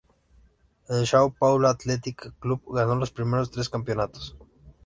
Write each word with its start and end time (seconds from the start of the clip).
El 0.99 1.05
São 1.11 1.21
Paulo 1.41 1.67
Athletic 1.67 2.33
Club 2.39 2.63
ganó 2.79 2.95
los 2.95 3.11
primeros 3.11 3.51
tres 3.51 3.69
campeonatos. 3.69 4.35